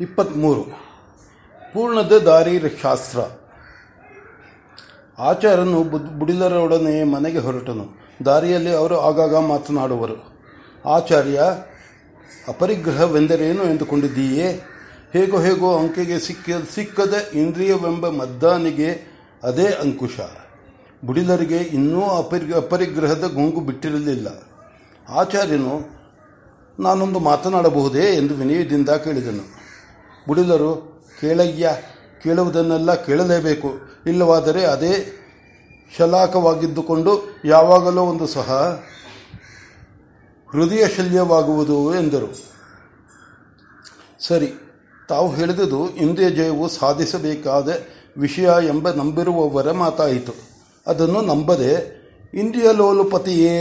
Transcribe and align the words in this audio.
ಇಪ್ಪತ್ತ್ಮೂರು 0.00 0.62
ಪೂರ್ಣದ 1.74 2.12
ದಾರಿ 2.12 2.60
ಶಾಸ್ತ್ರ. 2.82 3.18
ಆಚಾರ್ಯನು 5.18 5.84
ಬುದ್- 5.84 6.18
ಬುಡಿಲರೊಡನೆ 6.18 7.04
ಮನೆಗೆ 7.04 7.38
ಹೊರಟನು. 7.38 7.98
ದಾರಿಯಲ್ಲಿ 8.24 8.70
ಅವರು 8.70 9.00
ಆಗಾಗ 9.00 9.36
ಮಾತನಾಡುವರು. 9.36 10.32
ಆಚಾರ್ಯ, 10.88 11.42
ಅಪರಿಗ್ರಹವೆಂದರೇನು 12.48 13.64
ಎಂದುಕೊಂಡಿದ್ದೀಯೇ? 13.64 14.64
ಹೇಗೋ 15.12 15.38
ಹೇಗೋ 15.38 15.78
ಅಂಕೆಗೆ 15.78 16.18
ಸಿಕ್ಕ, 16.18 16.50
ಸಿಕ್ಕದ 16.74 17.14
ಇಂದ್ರಿಯವೆಂಬ 17.34 18.08
ಮದ್ದಾನಿಗೆ 18.08 19.12
ಅದೇ 19.42 19.66
ಅಂಕುಶ. 19.66 20.20
ಬುಡಿಲರಿಗೆ 21.04 21.56
ಇನ್ನೂ 21.56 22.02
ಅಪರಿ 22.02 22.54
ಅಪರಿಗ್ರಹದ 22.54 23.24
ಗುಂಗು 23.34 23.60
ಬಿಟ್ಟಿರಲಿಲ್ಲ. 23.60 24.28
ಆಚಾರ್ಯನು, 25.08 25.98
ನಾನೊಂದು 26.80 27.18
ಮಾತನಾಡಬಹುದೇ 27.18 28.14
ಎಂದು 28.14 28.34
ವಿನಯದಿಂದ 28.34 28.88
ಕೇಳಿದನು. 28.88 29.57
ಬುಡಿದರು 30.28 30.70
ಕೇಳಯ್ಯ, 31.20 31.70
ಕೇಳುವುದನ್ನೆಲ್ಲ 32.22 32.94
ಕೇಳಲೇಬೇಕು. 32.94 33.68
ಇಲ್ಲವಾದರೆ 34.06 34.64
ಅದೇ 34.64 34.92
ಶಲಾಕವಾಗಿದ್ದುಕೊಂಡು 35.98 37.12
ಯಾವಾಗಲೂ 37.44 38.02
ಒಂದು 38.02 38.26
ಸಹ 38.26 38.48
ಹೃದಯ 40.52 40.84
ಶಲ್ಯವಾಗುವುದು 40.96 41.94
ಎಂದರು. 41.94 42.28
ಸರಿ, 44.20 44.52
ತಾವು 45.08 45.34
ಹೇಳಿದುದು 45.34 45.90
ಇಂದ್ರಿಯ 45.90 46.30
ಜಯವು 46.30 46.68
ಸಾಧಿಸಬೇಕಾದ 46.68 47.68
ವಿಷಯ 48.18 48.50
ಎಂಬ 48.66 48.90
ನಂಬಿರುವವರ 48.90 49.72
ಮಾತಾಯಿತು. 49.72 50.32
ಅದನ್ನು 50.86 51.20
ನಂಬದೆ, 51.20 51.72
ಇಂದ್ರಿಯ 52.34 52.72
ಲೋಲುಪತಿಯೇ, 52.72 53.56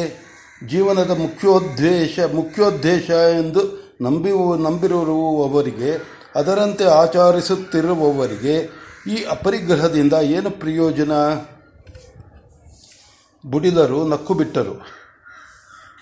ಜೀವನದ 0.68 1.09
ಮುಖ್ಯೋದ್ದೇಶ 1.09 2.20
ಮುಖ್ಯೋದ್ದೇಶ 2.35 3.09
ಎಂದು 3.09 3.62
ನಂಬಿ, 4.02 4.31
ನಂಬಿರುವವರಿಗೆ 4.63 6.16
ಅದರಂತೆ 6.38 6.84
ಆಚರಿಸುತ್ತಿರುವವರಿಗೆ 6.84 8.70
ಈ 9.12 9.24
ಅಪರಿಗ್ರಹದಿಂದ 9.24 10.13
ಏನು 10.13 10.52
ಪ್ರಯೋಜನ? 10.52 11.12
ಬುಡಿಲರು 13.46 14.07
ನಕ್ಕು 14.07 14.34
ಬಿಟ್ಟರು 14.34 14.74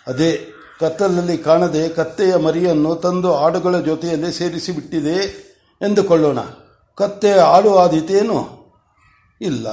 ಅದೇ, 0.07 0.53
ಕತ್ತಲಲ್ಲಿ 0.79 1.37
ಕಾಣದೆ 1.37 1.89
ಕತ್ತೆಯ 1.89 2.35
ಮರಿಯನ್ನು 2.35 2.95
ತಂದು 2.95 3.35
ಆಡುಗಳ 3.35 3.79
ಜೊತೆಯಲ್ಲಿ 3.79 4.33
ಸೇರಿಸಿ 4.33 4.71
ಬಿಟ್ಟಿದೆ 4.71 5.15
ಎಂದುಕೊಳ್ಳೋಣ. 5.81 6.39
ಕತ್ತೆ 6.95 7.31
ಆಡು 7.31 7.75
ಆದೀತೇನು? 7.75 8.47
ಇಲ್ಲ. 9.41 9.67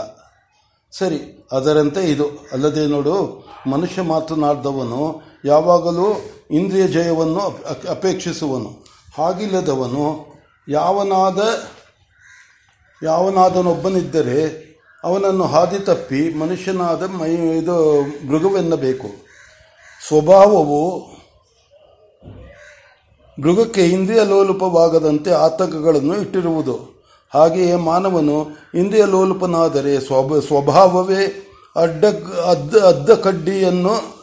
ಸರಿ, 0.93 1.47
ಅದರಂತೆ 1.53 2.01
ಇದು. 2.01 2.27
ಅಲ್ಲದೆ 2.53 2.87
ನೋಡು, 2.87 3.45
ಮನುಷ್ಯ 3.71 4.03
ಮಾತನಾಡಿದವನು 4.03 5.23
ಯಾವಾಗಲೂ 5.45 6.21
ಇಂದ್ರಿಯ 6.51 6.89
ಜಯವನ್ನು 6.89 7.41
ಅಪ್- 7.41 7.89
ಅಪೇಕ್ಷಿಸುವನು. 7.89 8.85
ಹಾಗಿಲ್ಲದವನು 9.19 10.32
ಯಾವನಾದ, 10.69 11.39
ಯಾವನಾದನೊಬ್ಬನಿದ್ದರೆ 13.03 14.73
ಅವನನ್ನು 15.05 15.45
ಹಾದಿ 15.45 15.79
ತಪ್ಪಿ 15.79 16.35
ಮನುಷ್ಯನಾದ 16.35 17.03
ಮೈ, 17.03 17.31
ಇದು 17.31 18.03
ಮೃಗವೆನ್ನಬೇಕು. 18.03 19.09
ಸ್ವಭಾವವು 20.09 20.99
ಮೃಗಕ್ಕೆ 23.39 23.85
ಇಂದ್ರಿಯ 23.87 24.25
ಲೋಲುಪವಾಗದಂತೆ 24.25 25.33
ಆತಂಕಗಳನ್ನು 25.33 26.17
ಇಟ್ಟಿರುವುದು. 26.17 27.07
ಹಾಗೆಯೇ 27.35 27.75
ಮಾನವನು 27.75 28.47
ಇಂದ್ರಿಯ 28.75 29.05
ಲೋಲುಪನಾದರೆ 29.07 30.01
ಸ್ವಭ, 30.01 30.39
ಸ್ವಭಾವವೇ 30.39 31.23
ಅಡ್ಡ, 31.77 32.05
ಅದ್ದ 32.41 32.77
ಅದ್ದ 32.77 33.11
ಕಡ್ಡಿಯನ್ನು 33.11 34.23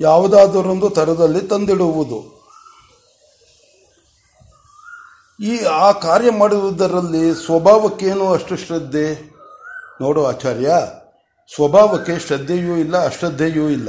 ಯಾವುದಾದರೊಂದು 0.00 0.90
ಥರದಲ್ಲಿ 0.90 1.40
ತಂದಿಡುವುದು. 1.40 2.41
ಈ, 5.42 5.64
ಆ 5.64 5.92
ಕಾರ್ಯ 5.92 6.30
ಮಾಡುವುದರಲ್ಲಿ 6.30 7.34
ಸ್ವಭಾವಕ್ಕೇನು 7.34 8.32
ಅಷ್ಟು 8.32 8.56
ಶ್ರದ್ಧೆ? 8.56 9.34
ನೋಡು 10.00 10.26
ಆಚಾರ್ಯ, 10.26 10.70
ಸ್ವಭಾವಕ್ಕೆ 11.54 12.18
ಶ್ರದ್ಧೆಯೂ 12.18 12.76
ಇಲ್ಲ, 12.76 13.04
ಅಶ್ರದ್ಧೆಯೂ 13.04 13.68
ಇಲ್ಲ. 13.68 13.88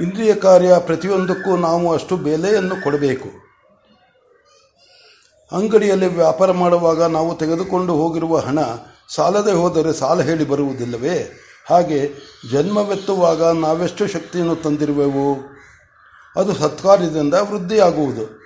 ಇಂದ್ರಿಯ 0.00 0.34
ಕಾರ್ಯ 0.34 0.78
ಪ್ರತಿಯೊಂದಕ್ಕೂ 0.78 1.56
ನಾವು 1.56 1.92
ಅಷ್ಟು 1.92 2.16
ಬೆಲೆಯನ್ನು 2.16 2.82
ಕೊಡಬೇಕು. 2.82 3.28
ಅಂಗಡಿಯಲ್ಲಿ 5.52 6.06
ವ್ಯಾಪಾರ 6.06 6.50
ಮಾಡುವಾಗ 6.50 7.02
ನಾವು 7.02 7.36
ತೆಗೆದುಕೊಂಡು 7.36 7.94
ಹೋಗಿರುವ 7.94 8.38
ಹಣ 8.38 8.58
ಸಾಲದೆ 9.14 9.52
ಹೋದರೆ 9.52 9.92
ಸಾಲ 9.92 10.20
ಹೇಳಿ 10.20 10.48
ಬರುವುದಿಲ್ಲವೇ? 10.48 11.32
ಹಾಗೆ 11.70 12.12
ಜನ್ಮವೆತ್ತುವಾಗ 12.52 13.42
ನಾವೆಷ್ಟು 13.44 14.06
ಶಕ್ತಿಯನ್ನು 14.06 14.56
ತಂದಿರುವೆವು? 14.56 15.34
ಅದು 16.36 16.54
ಸತ್ಕಾರ್ಯದಿಂದ 16.54 17.34
ವೃದ್ಧಿಯಾಗುವುದು. 17.34 18.40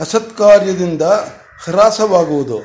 ಅಸತ್ಕಾರ್ಯದಿಂದ 0.00 1.02
ಹ್ರಾಸವಾಗುವುದು. 1.64 2.58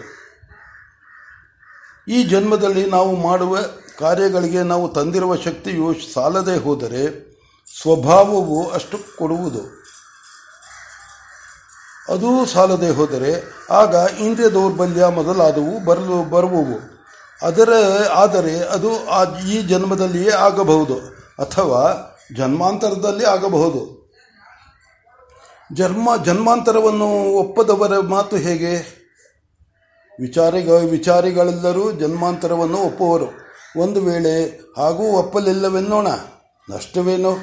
ಈ 2.07 2.23
ಜನ್ಮದಲ್ಲಿ 2.23 2.89
ನಾವು 2.89 3.15
ಮಾಡುವ 3.15 3.57
ಕಾರ್ಯಗಳಿಗೆ 3.99 4.63
ನಾವು 4.63 4.89
ತಂದಿರುವ 4.89 5.35
ಶಕ್ತಿಯು 5.35 6.13
ಸಾಲದೆ 6.13 6.55
ಹೋದರೆ 6.57 7.03
ಸ್ವಭಾವವು 7.81 8.69
ಅಷ್ಟು 8.69 8.97
ಕೊಡುವುದು. 9.17 9.85
ಅದೂ 12.13 12.45
ಸಾಲದೆ 12.45 12.89
ಹೋದರೆ 12.89 13.43
ಆಗ 13.71 13.95
ಇಂದ್ರಿಯ 14.19 14.49
ದೌರ್ಬಲ್ಯ 14.49 15.05
ಮೊದಲಾದವು 15.05 15.85
ಬರಲು 15.85 16.29
ಬರುವವು. 16.29 16.79
ಅದರ 17.41 17.73
ಆದರೆ 18.13 18.59
ಅದು 18.59 18.91
ಈ 19.47 19.61
ಜನ್ಮದಲ್ಲಿಯೇ 19.61 20.29
ಆಗಬಹುದು 20.29 20.95
ಅಥವಾ 21.39 21.81
ಜನ್ಮಾಂತರದಲ್ಲಿ 22.35 23.25
ಆಗಬಹುದು. 23.25 24.04
ಜನ್ಮ, 25.73 26.23
ಜನ್ಮಾಂತರವನ್ನು 26.23 27.33
ಒಪ್ಪದವರ 27.33 27.99
ಮಾತು 27.99 28.35
ಹೇಗೆ? 28.35 29.05
ವಿಚಾರಿಗ, 30.19 30.69
ವಿಚಾರಿಗಳೆಲ್ಲರೂ 30.69 31.91
ಜನ್ಮಾಂತರವನ್ನು 31.91 32.77
ಒಪ್ಪುವರು. 32.77 33.25
ಒಂದು 33.81 34.01
ವೇಳೆ 34.01 34.61
ಹಾಗೂ 34.77 35.03
ಒಪ್ಪಲಿಲ್ಲವೆನ್ನೋಣ? 35.03 36.07
ನಷ್ಟವೇನು? 36.69 37.37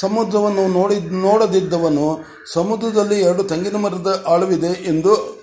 ಸಮುದ್ರವನ್ನು 0.00 0.68
ನೋಡಿ, 0.68 1.00
ನೋಡದಿದ್ದವನು 1.00 2.18
ಸಮುದ್ರದಲ್ಲಿ 2.52 3.20
ಎರಡು 3.20 3.44
ತೆಂಗಿನ 3.44 3.76
ಮರದ 3.76 4.24
ಆಳವಿದೆ 4.28 4.84
ಎಂದು, 4.84 5.42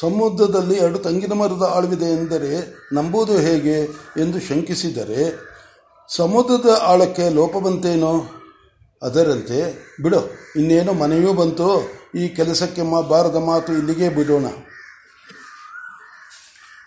ಸಮುದ್ರದಲ್ಲಿ 0.00 0.74
ಎರಡು 0.74 0.98
ತೆಂಗಿನ 0.98 1.32
ಮರದ 1.32 1.72
ಆಳವಿದೆ 1.74 2.04
ಎಂದರೆ 2.04 2.74
ನಂಬುವುದು 2.94 3.38
ಹೇಗೆ 3.38 3.80
ಎಂದು 4.20 4.40
ಶಂಕಿಸಿದರೆ, 4.40 5.50
ಸಮುದ್ರದ 6.16 6.80
ಆಳಕ್ಕೆ 6.82 7.28
ಲೋಪ 7.28 7.56
ಬಂತೇನೋ 7.56 8.24
ಅದರಂತೆ, 9.02 9.58
ಬಿಡು, 10.02 10.30
ಇನ್ನೇನು 10.56 10.92
ಮನೆಯೂ 10.92 11.32
ಬಂತು, 11.32 11.88
ಈ 12.14 12.28
ಕೆಲಸಕ್ಕೆ 12.28 12.82
ಮಾ, 12.82 13.00
ಬಾರದ 13.00 13.36
ಮಾತು 13.36 13.72
ಇಲ್ಲಿಗೆ 13.72 14.08
ಬಿಡೋಣ. 14.08 14.44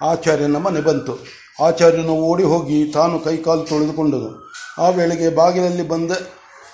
ಆಚಾರ್ಯನ 0.01 0.57
ಮನೆ 0.57 0.81
ಬಂತು. 0.81 1.19
ಆಚಾರ್ಯನು 1.63 2.11
ಓಡಿ 2.11 2.43
ಹೋಗಿ 2.43 2.91
ತಾನು 2.91 3.19
ಕೈಕಾಲು 3.19 3.63
ತೊಳೆದುಕೊಂಡನು. 3.63 4.51
ಆ 4.77 4.89
ವೇಳೆಗೆ 4.89 5.35
ಬಾಗಿಲಲ್ಲಿ 5.35 5.87
ಬಂದ 5.87 6.11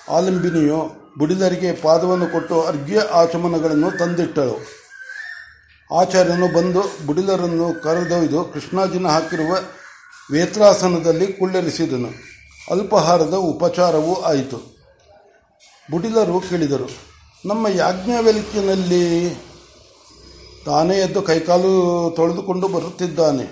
ಆಲಂಬಿನಿಯು 0.08 0.92
ಬುಡಿಲರಿಗೆ 1.18 1.72
ಪಾದವನ್ನು 1.72 2.26
ಕೊಟ್ಟು 2.26 2.62
ಅರ್ಘ್ಯ 2.62 3.00
ಆಚಮನಗಳನ್ನು 3.12 3.98
ತಂದಿಟ್ಟಳು. 3.98 4.60
ಆಚಾರ್ಯನು 5.94 6.54
ಬಂದು 6.54 7.06
ಬುಡಿಲರನ್ನು 7.06 7.82
ಕರೆದೊಯ್ದು 7.82 8.44
ಕೃಷ್ಣಾಜಿನ 8.44 9.06
ಹಾಕಿರುವ 9.06 9.58
ವೇತ್ರಾಸನದಲ್ಲಿ 10.32 11.32
ಕುಳ್ಳರಿಸಿದನು. 11.32 12.08
ಅಲ್ಪಹಾರದ 12.70 13.34
ಉಪಚಾರವೂ 13.34 14.14
ಆಯಿತು. 14.14 14.79
ಬುಡಿಲರು 15.90 16.40
ಕೇಳಿದರು, 16.40 16.88
ನಮ್ಮ 17.46 17.68
ಯಾಜ್ಞವಲ್ಕ್ಯನಲ್ಲಿ 17.68 19.04
ತಾನೇ 20.66 20.96
ಎದ್ದು 20.98 21.22
ಕೈಕಾಲು 21.22 21.72
ತೊಳೆದುಕೊಂಡು 22.16 22.68
ಬರುತ್ತಿದ್ದಾನೆ. 22.68 23.46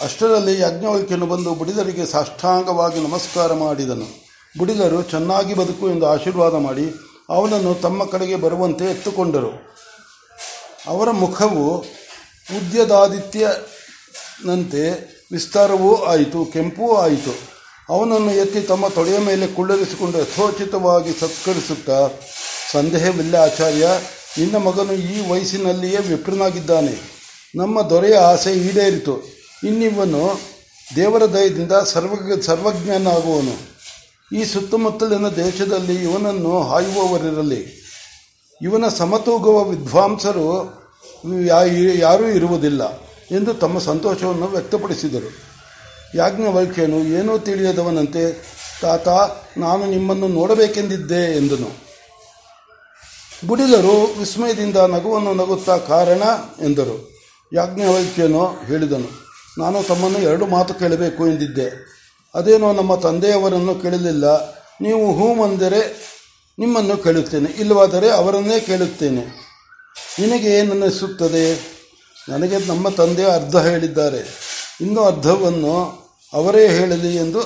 ಅಷ್ಟರಲ್ಲಿ 0.00 0.60
ಯಾಜ್ಞವಲ್ಕಿಯನ್ನು 0.60 1.26
ಬಂದು 1.26 1.54
ಬುಡಿದರಿಗೆ 1.54 2.06
ಸಾಷ್ಟಾಂಗವಾಗಿ 2.06 3.00
ನಮಸ್ಕಾರ 3.08 3.52
ಮಾಡಿದನು. 3.52 4.08
ಬುಡಿದರು 4.58 5.02
ಚೆನ್ನಾಗಿ 5.02 5.54
ಬದುಕು 5.54 5.90
ಎಂದು 5.90 6.06
ಆಶೀರ್ವಾದ 6.06 6.54
ಮಾಡಿ 6.54 6.86
ಅವನನ್ನು 7.30 7.74
ತಮ್ಮ 7.74 8.04
ಕಡೆಗೆ 8.04 8.36
ಬರುವಂತೆ 8.36 8.84
ಎತ್ತುಕೊಂಡರು. 8.84 9.52
ಅವರ 10.86 11.10
ಮುಖವು 11.10 11.64
ಉದ್ಯದಾದಿತ್ಯನಂತೆ 12.58 13.64
ವಿಸ್ತಾರವೂ 15.32 15.90
ಆಯಿತು, 16.04 16.44
ಕೆಂಪೂ 16.52 16.86
ಆಯಿತು. 16.96 17.53
ಅವನನ್ನು 17.88 18.30
ಎತ್ತಿ 18.32 18.60
ತಮ್ಮ 18.60 18.88
ತೊಡೆಯ 18.88 19.18
ಮೇಲೆ 19.18 19.46
ಕುಳ್ಳರಿಸಿಕೊಂಡು 19.46 20.18
ಯಥೋಚಿತವಾಗಿ 20.18 21.20
ಸತ್ಕರಿಸುತ್ತಾ, 21.20 22.08
ಸಂದೇಹವಿಲ್ಲ 22.72 23.34
ಆಚಾರ್ಯ, 23.36 23.88
ನಿನ್ನ 24.38 24.56
ಮಗನು 24.56 24.92
ಈ 24.92 25.30
ವಯಸ್ಸಿನಲ್ಲಿಯೇ 25.30 25.96
ವಿಪ್ರನಾಗಿದ್ದಾನೆ. 25.96 26.94
ನಮ್ಮ 27.56 27.82
ದೊರೆಯ 27.82 28.16
ಆಸೆ 28.16 28.52
ಈಡೇರಿತು. 28.52 29.14
ಇನ್ನಿವನು 29.64 30.40
ದೇವರ 30.96 31.24
ದಯದಿಂದ 31.24 31.72
ಸರ್ವ 31.72 32.40
ಸರ್ವಜ್ಞನಾಗುವನು 32.40 33.54
ಈ 34.36 34.44
ಸುತ್ತಮುತ್ತಲಿನ 34.44 35.28
ದೇಶದಲ್ಲಿ 35.28 35.94
ಇವನನ್ನು 35.94 36.62
ಹಾಯುವವರಿರಲಿ. 36.62 37.62
ಇವನ 38.62 38.88
ಸಮತೂಗುವ 38.88 39.64
ವಿದ್ವಾಂಸರು 39.64 40.46
ಯಾರೂ 41.98 42.26
ಇರುವುದಿಲ್ಲ 42.26 42.82
ಎಂದು 43.30 43.54
ತಮ್ಮ 43.54 43.78
ಸಂತೋಷವನ್ನು 43.78 44.46
ವ್ಯಕ್ತಪಡಿಸಿದರು. 44.46 45.53
ಯಾಜ್ಞವಲ್ಕ್ಯನು, 46.14 46.98
ಏನೂ 47.18 47.32
ತಿಳಿಯದವನಂತೆ, 47.38 48.24
ತಾತ, 48.82 49.08
ನಾನು 49.58 49.84
ನಿಮ್ಮನ್ನು 49.86 50.28
ನೋಡಬೇಕೆಂದಿದ್ದೆ 50.28 51.22
ಎಂದನು. 51.36 51.70
ಬುಡಿಲರು 53.46 53.96
ವಿಸ್ಮಯದಿಂದ 54.18 54.76
ನಗುವನ್ನು 54.76 55.32
ನಗುತ್ತಾ, 55.34 55.76
ಕಾರಣ 55.76 56.22
ಎಂದರು. 56.64 56.96
ಯಾಜ್ಞವಲ್ಕ್ಯನು 57.52 58.44
ಹೇಳಿದನು, 58.66 59.10
ನಾನು 59.58 59.82
ತಮ್ಮನ್ನು 59.82 60.18
ಎರಡು 60.18 60.46
ಮಾತು 60.46 60.74
ಕೇಳಬೇಕು 60.74 61.22
ಎಂದಿದ್ದೆ. 61.28 61.68
ಅದೇನೋ 62.34 62.72
ನಮ್ಮ 62.72 62.92
ತಂದೆಯವರನ್ನು 62.94 63.74
ಕೇಳಲಿಲ್ಲ. 63.74 64.26
ನೀವು 64.80 65.04
ಹೂ 65.12 65.26
ಅಂದರೆ 65.44 65.80
ನಿಮ್ಮನ್ನು 66.58 66.96
ಕೇಳುತ್ತೇನೆ, 66.96 67.50
ಇಲ್ಲವಾದರೆ 67.60 68.08
ಅವರನ್ನೇ 68.10 68.60
ಕೇಳುತ್ತೇನೆ. 68.60 69.24
ನಿನಗೆ 70.18 70.50
ಏನನ್ನಿಸುತ್ತದೆ 70.50 71.46
ನನಗೆ 72.28 72.58
ನಮ್ಮ 72.66 72.88
ತಂದೆ 72.88 73.24
ಅರ್ಧ 73.24 73.56
ಹೇಳಿದ್ದಾರೆ. 73.56 74.22
ಇನ್ನು 74.80 75.00
ಅರ್ಧವನ್ನು 75.04 76.03
ಅವರೇ 76.34 76.68
ಹೇಳಲಿ 76.68 77.16
ಎಂದು 77.16 77.40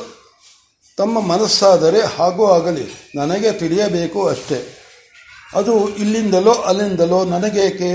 ತಮ್ಮ 0.98 1.20
ಮನಸ್ಸಾದರೆ 1.20 2.00
ಹಾಗೂ 2.16 2.44
ಆಗಲಿ, 2.46 2.86
ನನಗೆ 3.14 3.52
ತಿಳಿಯಬೇಕು 3.52 4.20
ಅಷ್ಟೇ. 4.28 4.60
ಅದು 5.54 5.88
ಇಲ್ಲಿಂದಲೋ 5.88 6.52
ಅಲ್ಲಿಂದಲೋ 6.52 7.24
ನನಗೇಕೆ? 7.24 7.90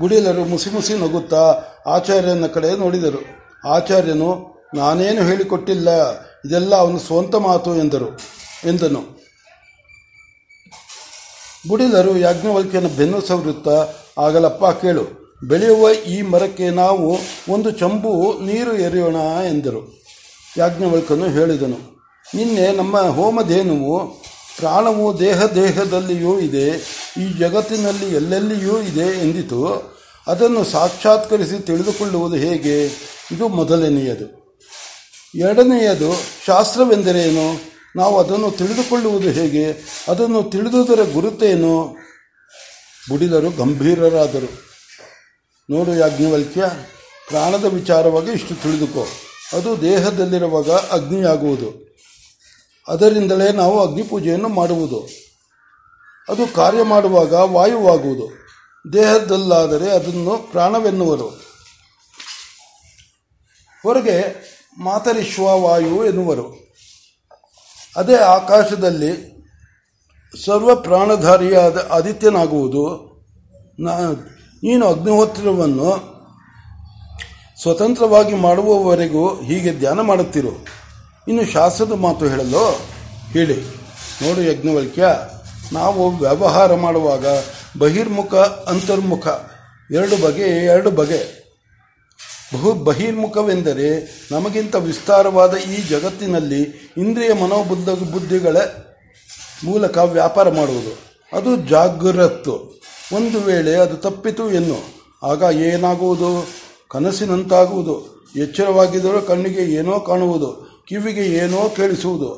ಗುಡಿಲರು 0.00 0.44
ಮುಸಿ 0.44 0.70
ಮುಸಿ 0.70 0.94
ನಗುತ್ತಾ 0.94 1.42
ಆಚಾರ್ಯನ 1.86 2.46
ಕಡೆ 2.46 2.70
ನೋಡಿದರು. 2.76 3.20
ಆಚಾರ್ಯನು, 3.68 4.30
ನಾನೇನು 4.74 5.22
ಹೇಳಿಕೊಟ್ಟಿಲ್ಲ, 5.24 5.88
ಇದೆಲ್ಲ 6.46 6.74
ಅವನು 6.74 6.98
ಸ್ವಂತ 6.98 7.34
ಮಾತು 7.34 7.76
ಎಂದರು, 7.76 8.08
ಎಂದನು. 8.64 9.02
ಗುಡಿಲರು 11.68 12.16
ಯಾಜ್ಞವಲ್ಕ್ಯನ 12.16 12.86
ಬೆನ್ನು 12.86 13.20
ಸವರುತ್ತಾ, 13.20 13.76
ಆಗಲಪ್ಪ, 14.18 14.64
ಕೇಳು. 14.82 15.25
ಬೆಳೆಯುವ 15.42 15.90
ಈ 15.90 16.22
ಮರಕ್ಕೆ 16.22 16.70
ನಾವು 16.70 17.18
ಒಂದು 17.48 17.70
ಚಂಬು 17.70 18.12
ನೀರು 18.44 18.76
ಎರೆಯೋಣ 18.76 19.16
ಎಂದರು. 19.48 20.02
ಯಾಜ್ಞವಲ್ಕನು 20.56 21.26
ಹೇಳಿದನು, 21.28 21.78
ನಿನ್ನೆ 22.34 22.72
ನಮ್ಮ 22.72 22.98
ಹೋಮಧೇನುವು 22.98 24.06
ಪ್ರಾಣವು 24.58 25.20
ದೇಹ 25.20 25.44
ದೇಹದಲ್ಲಿಯೂ 25.44 26.40
ಇದೆ, 26.40 26.68
ಈ 27.22 27.38
ಜಗತ್ತಿನಲ್ಲಿ 27.38 28.14
ಎಲ್ಲೆಲ್ಲಿಯೂ 28.16 28.80
ಇದೆ 28.80 29.06
ಎಂದಿತು, 29.20 29.92
ಅದನ್ನು 30.26 30.64
ಸಾಕ್ಷಾತ್ಕರಿಸಿ 30.64 31.58
ತಿಳಿದುಕೊಳ್ಳುವುದು 31.66 32.36
ಹೇಗೆ? 32.36 32.86
ಇದು 33.32 33.48
ಮೊದಲನೆಯದು. 33.48 34.26
ಎರಡನೆಯದು, 35.38 36.12
ಶಾಸ್ತ್ರವೆಂದರೇನು? 36.46 37.60
ನಾವು 37.96 38.18
ಅದನ್ನು 38.18 38.50
ತಿಳಿದುಕೊಳ್ಳುವುದು 38.50 39.30
ಹೇಗೆ? 39.30 39.72
ಅದನ್ನು 40.08 40.42
ತಿಳಿದುದರ 40.42 41.00
ಗುರುತೇನು? 41.12 41.96
ಬುಡಿದರು 43.08 43.50
ಗಂಭೀರರಾದರು. 43.50 44.66
ನೋಡು 45.70 45.94
ಯಾಜ್ಞವಲ್ಕ್ಯ, 45.94 46.70
ಪ್ರಾಣದ 47.28 47.64
ವಿಚಾರವಾಗಿ 47.64 48.30
ಇಷ್ಟು 48.30 48.54
ತಿಳಿದುಕೋ. 48.54 49.06
ಅದು 49.56 49.82
ದೇಹದಲ್ಲಿರುವಾಗ 49.82 50.70
ಅಗ್ನಿಯಾಗುವುದು. 50.70 51.96
ಅದರಿಂದಲೇ 52.88 53.52
ನಾವು 53.52 53.88
ಅಗ್ನಿ 53.88 54.02
ಪೂಜೆಯನ್ನು 54.02 54.48
ಮಾಡುವುದು. 54.48 55.08
ಅದು 56.28 56.54
ಕಾರ್ಯ 56.54 56.82
ಮಾಡುವಾಗ 56.82 57.32
ವಾಯುವಾಗುವುದು. 57.32 58.46
ದೇಹದಲ್ಲಾದರೆ 58.92 59.90
ಅದನ್ನು 59.90 60.48
ಪ್ರಾಣವೆನ್ನುವರು. 60.50 61.28
ಹೊರಗೆ 63.82 64.46
ಮಾತರಿಶ್ವ 64.78 65.42
ವಾಯು 65.42 66.06
ಎನ್ನುವರು. 66.06 66.74
ಅದೇ 67.96 68.16
ಆಕಾಶದಲ್ಲಿ 68.16 69.36
ಸರ್ವ 70.44 70.74
ಪ್ರಾಣಧಾರಿಯಾದ 70.74 71.88
ಆದಿತ್ಯನಾಗುವುದು. 71.90 73.06
ನೀನು 74.66 74.86
ಅಗ್ನಿಹೋತ್ರವನ್ನು 74.86 76.16
ಸ್ವತಂತ್ರವಾಗಿ 77.62 78.34
ಮಾಡುವವರೆಗೂ 78.34 79.42
ಹೀಗೆ 79.42 79.72
ಧ್ಯಾನ 79.72 80.00
ಮಾಡುತ್ತಿರು? 80.00 80.64
ಇನ್ನು 81.28 81.44
ಶಾಸ್ತ್ರದ 81.52 81.92
ಮಾತು 81.92 82.28
ಹೇಳಲು 82.28 82.80
ಹೇಳಿ. 83.30 83.60
ನೋಡು 84.22 84.42
ಯಜ್ಞವಲ್ಕ್ಯ, 84.42 85.08
ನಾವು 85.72 86.16
ವ್ಯವಹಾರ 86.16 86.74
ಮಾಡುವಾಗ 86.74 87.26
ಬಹಿರ್ಮುಖ, 87.78 88.34
ಅಂತರ್ಮುಖ, 88.68 89.26
ಎರಡು 89.90 90.16
ಬಗೆ 90.16 90.64
ಎರಡು 90.64 90.90
ಬಗೆ. 90.90 91.46
ಬಹು 92.54 92.72
ಬಹಿರ್ಮುಖವೆಂದರೆ 92.72 93.88
ನಮಗಿಂತ 94.30 94.74
ವಿಸ್ತಾರವಾದ 94.74 95.54
ಈ 95.54 95.88
ಜಗತ್ತಿನಲ್ಲಿ 95.88 96.62
ಇಂದ್ರಿಯ 96.96 97.32
ಮನೋಬುದ್ಧ 97.32 97.88
ಬುದ್ಧಿಗಳ 97.88 98.56
ಮೂಲಕ 99.64 99.98
ವ್ಯಾಪಾರ 99.98 100.50
ಮಾಡುವುದು. 100.50 100.92
ಅದು 101.36 101.56
ಜಾಗೃತ್ತು. 101.56 102.76
ಒಂದು 103.12 103.40
ವೇಳೆ 103.40 103.74
ಅದು 103.74 103.96
ತಪ್ಪಿತು 103.96 104.50
ಎನ್ನು. 104.50 104.78
ಆಗ 105.26 105.56
ಏನಾಗುವುದು? 105.56 106.46
ಕನಸಿನಂತಾಗುವುದು. 106.90 108.16
ಎಚ್ಚರವಾಗಿದ್ದರೂ 108.36 109.20
ಕಣ್ಣಿಗೆ 109.20 109.62
ಏನೋ 109.74 110.00
ಕಾಣುವುದು, 110.00 110.82
ಕಿವಿಗೆ 110.88 111.20
ಏನೋ 111.20 111.68
ಕೇಳಿಸುವುದು. 111.76 112.30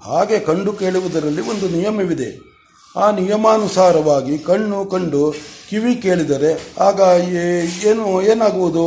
ಹಾಗೆ 0.00 0.38
ಕಂಡು 0.38 0.72
ಕೇಳುವುದರಲ್ಲಿ 0.72 1.42
ಒಂದು 1.42 1.68
ನಿಯಮವಿದೆ. 1.68 2.50
ಆ 2.96 3.10
ನಿಯಮಾನುಸಾರವಾಗಿ 3.10 4.38
ಕಣ್ಣು 4.38 4.86
ಕಂಡು 4.86 5.34
ಕಿವಿ 5.70 5.94
ಕೇಳಿದರೆ 5.94 6.74
ಆಗ 6.78 7.00
ಏನು, 7.86 8.22
ಏನಾಗುವುದು? 8.22 8.86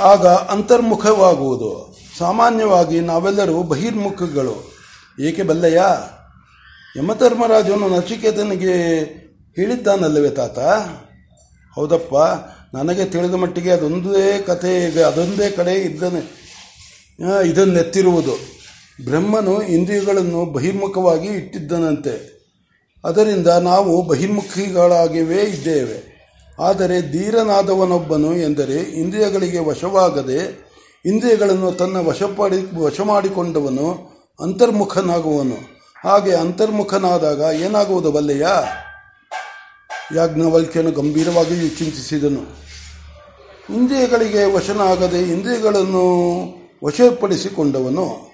ಆಗ 0.00 0.26
ಅಂತರ್ಮುಖವಾಗುವುದು. 0.26 1.96
ಸಾಮಾನ್ಯವಾಗಿ 2.18 3.00
ನಾವೆಲ್ಲರೂ 3.00 3.62
ಬಹಿರ್ಮುಖಗಳು. 3.62 4.72
ಏಕೆ 5.20 5.42
ಬಲ್ಲಯ್ಯ 5.42 5.82
ಯಮಧರ್ಮರಾಜನು 6.96 7.88
ನಚಿಕೇತನಿಗೆ 7.88 9.02
ಹೇಳಿದ್ದಾನಲ್ಲವೇ 9.56 10.30
ತಾತ? 10.30 10.58
ಹೌದಪ್ಪ, 11.74 12.14
ನನಗೆ 12.76 13.04
ತಿಳಿದ 13.04 13.34
ಮಟ್ಟಿಗೆ 13.34 13.70
ಅದೊಂದೇ 13.70 14.42
ಕಥೆ 14.46 14.84
ಇದೆ, 14.84 15.02
ಅದೊಂದೇ 15.02 15.50
ಕಡೆ 15.50 15.74
ಇದ್ದನೆ. 15.74 16.48
ಇದನ್ನೆತ್ತಿರುವುದು. 17.46 18.32
ಬ್ರಹ್ಮನು 19.04 19.62
ಇಂದ್ರಿಯಗಳನ್ನು 19.62 20.44
ಬಹಿರ್ಮುಖವಾಗಿ 20.44 21.28
ಇಟ್ಟಿದ್ದನಂತೆ. 21.28 22.38
ಅದರಿಂದ 23.04 23.46
ನಾವು 23.46 24.02
ಬಹಿರ್ಮುಖಿಗಳಾಗಿಯೇ 24.02 25.42
ಇದ್ದೇವೆ. 25.42 26.18
ಆದರೆ 26.60 27.12
ಧೀರನಾದವನೊಬ್ಬನು 27.12 28.36
ಎಂದರೆ 28.36 28.74
ಇಂದ್ರಿಯಗಳಿಗೆ 28.74 29.58
ವಶವಾಗದೆ 29.58 30.68
ಇಂದ್ರಿಯಗಳನ್ನು 31.06 31.72
ತನ್ನ 31.72 31.96
ವಶಪಡಿ 31.96 32.76
ವಶ 32.76 33.00
ಮಾಡಿಕೊಂಡವನು 33.00 33.88
ಅಂತರ್ಮುಖನಾಗುವನು. 34.40 35.77
ಹಾಗೆ 36.04 36.34
ಅಂತರ್ಮುಖನಾದಾಗ 36.34 37.54
ಏನಾಗುವುದು 37.54 38.12
ಬಲ್ಲೆಯ? 38.12 38.46
ಯಾಜ್ಞವಲ್ಕ್ಯನು 40.14 40.90
ಗಂಭೀರವಾಗಿ 40.90 41.68
ಚಿಂತಿಸಿದನು. 41.68 42.42
ಇಂದ್ರಿಯಗಳಿಗೆ 43.74 44.44
ವಶನಾಗದೆ 44.44 45.22
ಇಂದ್ರಿಯಗಳನ್ನು 45.22 46.04
ವಶಪಡಿಸಿಕೊಂಡವನು. 46.84 48.32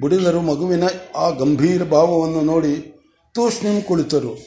ಬುಡಿದರು 0.00 0.40
ಮಗುವಿನ 0.40 0.84
ಆ 1.16 1.30
ಗಂಭೀರ 1.30 1.84
ಭಾವವನ್ನು 1.84 2.40
ನೋಡಿ 2.40 3.02
ತೂಷ್ಣಿಂ 3.34 3.82
ಕುಳಿತರು. 3.82 4.38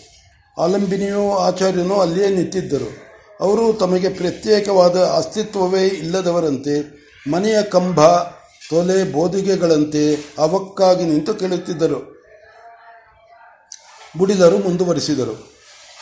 ಆಲಂಬಿನಿಯೂ 0.59 1.35
ಆಚಾರ್ಯನೂ 1.35 1.95
ಅಲ್ಲಿಯೇ 1.95 2.30
ನಿಂತಿದ್ದರು. 2.30 2.92
ಅವರು 3.42 3.73
ತಮಗೆ 3.73 4.09
ಪ್ರತ್ಯೇಕವಾದ 4.09 4.97
ಅಸ್ತಿತ್ವವೇ 4.97 5.87
ಇಲ್ಲದವರಂತೆ, 5.87 7.04
ಮನೆಯ 7.31 7.63
ಕಂಬ, 7.63 8.02
ತೊಲೆ, 8.69 9.11
ಬೋದಿಗೆಗಳಂತೆ 9.11 10.33
ಅವಕ್ಕಾಗಿ 10.37 11.04
ನಿಂತು 11.04 11.33
ಕೇಳುತ್ತಿದ್ದರು. 11.33 12.13
ಬುಡಿದರು 14.18 14.58
ಮುಂದುವರಿಸಿದರು. 14.58 15.54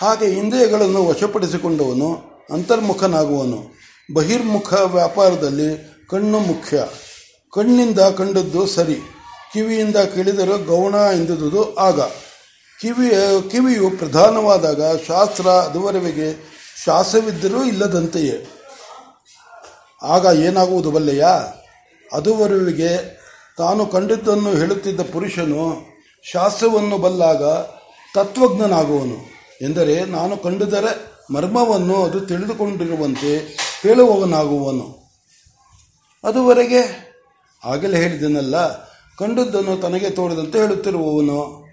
ಹಾಗೆ 0.02 0.26
ಇಂದ್ರಿಯಗಳನ್ನು 0.26 1.08
ವಶಪಡಿಸಿಕೊಂಡವನು, 1.08 2.22
ಅಂತರ್ಮುಖನಾಗುವನು. 2.54 3.82
ಬಹಿರ್ಮುಖ 4.14 4.74
ವ್ಯಾಪಾರದಲ್ಲಿ 4.74 5.92
ಕಣ್ಣು 6.10 6.40
ಮುಖ್ಯ. 6.40 6.84
ಕಣ್ಣಿಂದ 7.54 8.00
ಕಂಡದ್ದು 8.00 8.68
ಸರಿ, 8.68 8.96
ಕಿವಿಯಿಂದ 9.54 9.96
ಕೇಳಿದರೂ 9.96 10.58
ಗೌಣ 10.58 10.94
ಎಂದುದು 10.94 11.76
ಆಗ. 11.76 12.00
ಕಿವಿಯ 12.82 13.42
ಕಿವಿಯು 13.50 13.90
ಪ್ರಧಾನವಾದಾಗ 13.90 14.82
ಶಾಸ್ತ್ರ 15.08 15.48
ಅದುವರೆಗೆ 15.48 16.52
ಶಾಸ್ತ್ರವಿದ್ದರೂ 16.86 17.64
ಇಲ್ಲದಂತೆಯೇ. 17.64 18.50
ಆಗ 20.04 20.38
ಏನಾಗುವುದು 20.40 20.92
ಬಲ್ಲೆಯ? 20.92 21.26
ಅದುವರೆಗೆ 22.14 23.22
ತಾನು 23.58 23.86
ಕಂಡಿದ್ದನ್ನು 23.86 24.50
ಹೇಳುತ್ತಿದ್ದ 24.50 25.02
ಪುರುಷನು 25.02 25.92
ಶಾಸ್ತ್ರವನ್ನು 26.32 26.98
ಬಲ್ಲಾಗ 26.98 27.44
ತತ್ವಜ್ಞನಾಗುವನು 28.14 29.18
ಎಂದರೆ 29.62 30.06
ನಾನು 30.06 30.38
ಕಂಡುದರ 30.38 30.86
ಮರ್ಮವನ್ನು 31.34 32.04
ಅದು 32.04 32.20
ತಿಳಿದುಕೊಂಡಿರುವಂತೆ 32.20 33.38
ಹೇಳುವವನಾಗುವನು. 33.84 35.00
ಅದುವರೆಗೆ 36.24 37.12
ಆಗಲೇ 37.66 37.98
ಹೇಳಿದನಲ್ಲ, 37.98 38.84
ಕಂಡದ್ದನ್ನು 39.18 39.82
ತನಗೆ 39.82 40.10
ತೋರಿದಂತೆ 40.10 40.60
ಹೇಳುತ್ತಿರುವವನು. 40.60 41.72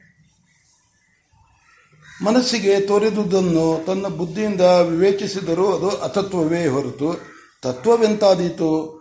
ಮನಸ್ಸಿಗೆ 2.24 2.80
ತೋರಿದುದನ್ನು 2.80 3.84
ತನ್ನ 3.86 4.06
ಬುದ್ಧಿಯಿಂದ 4.06 4.60
ವಿವೇಚಿಸಿದರೂ 4.60 5.72
ಅದು 5.72 5.88
ಅತತ್ವವೇ 5.88 6.66
ಹೊರತು 6.66 7.20
ತತ್ವವೆಂತಾದೀತು. 7.62 8.98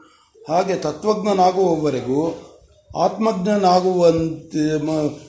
ಹಾಗೆ 0.50 0.76
ತತ್ವಜ್ಞನಾಗುವವರೆಗೂ 0.76 2.47
ಆತ್ಮಜ್ಞನಾಗುವಂತೆ 2.96 4.76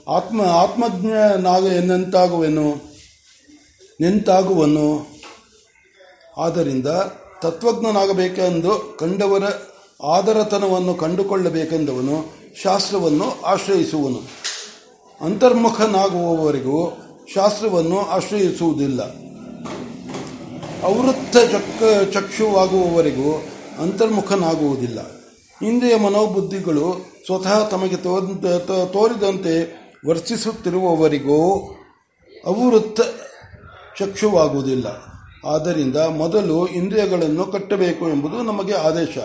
ಆತ್ಮ, 0.09 0.43
ಆತ್ಮಜ್ಞನಾಗ 0.43 1.65
ಎನ್ನಂತಾಗುವೆನು, 1.65 2.69
ನಿಂತಾಗುವನು. 4.01 5.07
ಆದ್ದರಿಂದ 6.39 6.87
ತತ್ವಜ್ಞನಾಗಬೇಕೆಂದು 7.43 8.97
ಕಂಡವರ 8.99 9.43
ಆದರತನವನ್ನು 10.05 10.95
ಕಂಡುಕೊಳ್ಳಬೇಕೆಂದವನು 10.95 12.25
ಶಾಸ್ತ್ರವನ್ನು 12.63 13.43
ಆಶ್ರಯಿಸುವನು. 13.43 14.21
ಅಂತರ್ಮುಖನಾಗುವವರೆಗೂ 15.21 16.99
ಶಾಸ್ತ್ರವನ್ನು 17.35 18.01
ಆಶ್ರಯಿಸುವುದಿಲ್ಲ. 18.07 19.03
ಅವೃತ್ತ 20.83 21.37
ಚಕ್, 21.37 22.13
ಚಕ್ಷುವಾಗುವವರೆಗೂ 22.13 23.43
ಅಂತರ್ಮುಖನಾಗುವುದಿಲ್ಲ. 23.83 25.18
ಇಂದ್ರಿಯ 25.63 25.97
ಮನೋಬುದ್ಧಿಗಳು 25.97 26.95
ಸ್ವತಃ 27.27 27.69
ತಮಗೆ 27.69 27.97
ತೋರಿದಂತೆ 28.87 29.79
ವರ್ತಿಸುತ್ತಿರುವವರಿಗೂ 30.09 31.57
ಅವೃತ್ತ 32.47 33.01
ಚಕ್ಷುವಾಗುವುದಿಲ್ಲ. 33.99 34.87
ಆದ್ದರಿಂದ 35.47 35.97
ಮೊದಲು 35.97 36.67
ಇಂದ್ರಿಯಗಳನ್ನು 36.67 37.45
ಕಟ್ಟಬೇಕು 37.45 38.09
ಎಂಬುದು 38.09 38.43
ನಮಗೆ 38.43 38.73
ಆದೇಶ. 38.73 39.19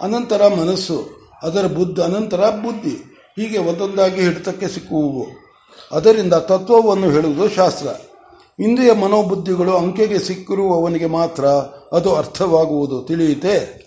ಅನಂತರ 0.00 0.54
ಮನಸ್ಸು, 0.54 1.28
ಅದರ 1.42 1.66
ಬುದ್ಧಿ, 1.66 2.02
ಅನಂತರ 2.02 2.50
ಬುದ್ಧಿ, 2.50 3.22
ಹೀಗೆ 3.36 3.58
ಒಂದೊಂದಾಗಿ 3.58 4.20
ಹಿಡಿತಕ್ಕೆ 4.20 4.68
ಸಿಕ್ಕುವು 4.68 5.26
ಅದರಿಂದ 5.92 6.34
ತತ್ವವನ್ನು 6.34 7.10
ಹೇಳುವುದು 7.10 7.48
ಶಾಸ್ತ್ರ. 7.48 7.86
ಇಂದ್ರಿಯ 8.62 8.92
ಮನೋಬುದ್ಧಿಗಳು 8.92 9.76
ಅಂಕೆಗೆ 9.76 10.18
ಸಿಕ್ಕಿರುವವನಿಗೆ 10.18 11.06
ಮಾತ್ರ 11.06 11.46
ಅದು 11.92 12.14
ಅರ್ಥವಾಗುವುದು. 12.14 13.02
ತಿಳಿಯುತ್ತೆ 13.02 13.79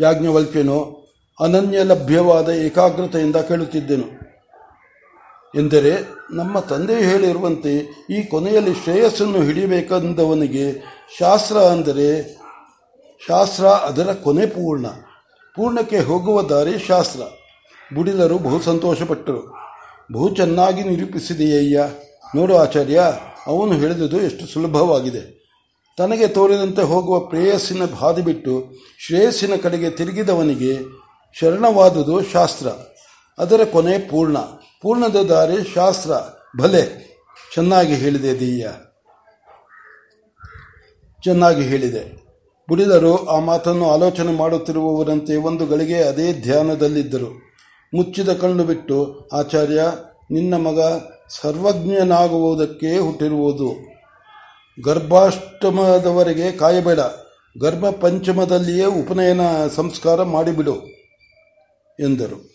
ಯಾಜ್ಞವಲ್ಕ್ಯನು 0.00 1.00
ಅನನ್ಯ 1.40 1.84
ಲಭ್ಯವಾದ 1.84 2.48
ಏಕಾಗ್ರತೆಯಿಂದ 2.48 3.36
ಕೇಳುತ್ತಿದ್ದೆನು. 3.36 4.20
ಎಂದರೆ 5.54 5.92
ನಮ್ಮ 6.32 6.58
ತಂದೆ 6.60 6.96
ಹೇಳಿರುವಂತೆ 7.04 7.72
ಈ 8.10 8.22
ಕೊನೆಯಲ್ಲಿ 8.22 8.74
ಶ್ರೇಯಸ್ಸನ್ನು 8.74 9.42
ಹಿಡಿಯಬೇಕೆಂದವನಿಗೆ 9.42 10.72
ಶಾಸ್ತ್ರ 11.18 11.56
ಅಂದರೆ 11.56 12.36
ಶಾಸ್ತ್ರ 13.28 13.64
ಅದರ 13.64 14.12
ಕೊನೆ 14.12 14.46
ಪೂರ್ಣ. 14.46 14.86
ಪೂರ್ಣಕ್ಕೆ 15.56 15.98
ಹೋಗುವ 15.98 16.42
ದಾರಿ 16.42 16.78
ಶಾಸ್ತ್ರ. 16.78 17.20
ಬುಡಿದರು 17.94 18.38
ಬಹು 18.38 18.60
ಸಂತೋಷಪಟ್ಟರು. 18.60 19.42
ಬಹು 20.12 20.34
ಚೆನ್ನಾಗಿ 20.34 20.82
ನಿರೂಪಿಸಿದೆಯಯ್ಯ. 20.82 21.88
ನೋಡು 22.36 22.56
ಆಚಾರ್ಯ, 22.56 23.02
ಅವನು 23.46 23.72
ಹೇಳಿದುದು 23.72 24.20
ಎಷ್ಟು 24.20 24.46
ಸುಲಭವಾಗಿದೆ. 24.46 25.39
ತನಗೆ 25.98 26.28
ತೋರಿದಂತೆ 26.28 26.82
ಹೋಗುವ 26.82 27.20
ಪ್ರೇಯಸ್ಸಿನ 27.20 27.84
ಬಾದಿ 27.84 28.22
ಬಿಟ್ಟು 28.22 28.64
ಶ್ರೇಯಸ್ಸಿನ 29.06 29.52
ಕಡೆಗೆ 29.62 29.90
ತಿರುಗಿದವನಿಗೆ 29.90 30.78
ಶರಣವಾದುದು 31.32 32.24
ಶಾಸ್ತ್ರ. 32.24 32.66
ಅದರ 33.38 33.60
ಕೊನೆ 33.72 33.98
ಪೂರ್ಣ. 33.98 34.38
ಪೂರ್ಣದ 34.82 35.16
ದಾರಿ 35.16 35.74
ಶಾಸ್ತ್ರ. 35.74 36.12
ಭಲೆ. 36.60 37.10
ಚೆನ್ನಾಗಿ 37.54 37.94
ಹೇಳಿದೆ 37.94 38.40
ದೀಯ. 38.40 38.68
ಚೆನ್ನಾಗಿ 41.24 41.62
ಹೇಳಿದೆ. 41.62 42.20
ಬುಡಿದರು 42.68 43.26
ಆ 43.26 43.38
ಮಾತನ್ನು 43.38 43.90
ಆಲೋಚನೆ 43.90 44.32
ಮಾಡುತ್ತಿರುವವರಂತೆ 44.32 45.36
ಒಂದು 45.36 45.66
ಗಳಿಗೆ 45.66 46.02
ಅದೇ 46.02 46.32
ಧ್ಯಾನದಲ್ಲಿದ್ದರು. 46.32 47.50
ಮುಚ್ಚಿದ 47.94 48.28
ಕಣ್ಣು 48.28 48.64
ಬಿಟ್ಟು, 48.64 49.28
ಆಚಾರ್ಯ, 49.32 49.82
ನಿನ್ನ 50.30 50.54
ಮಗ 50.54 50.80
ಸರ್ವಜ್ಞನಾಗುವುದಕ್ಕೆ 51.28 52.98
ಹುಟ್ಟಿರುವುದು. 52.98 53.99
ಗರ್ಭಾಷ್ಟಮದವರೆಗೆ 54.84 56.52
ಕಾಯಬೇಡ. 56.52 57.00
ಗರ್ಭ 57.58 57.88
ಪಂಚಮದಲ್ಲಿಯೇ 57.90 58.84
ಉಪನಯನ 58.84 59.40
ಸಂಸ್ಕಾರ 59.76 60.22
ಮಾಡಿಬಿಡು 60.22 60.76
ಎಂದರು. 62.00 62.49